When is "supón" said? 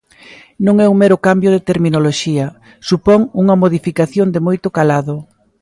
2.87-3.21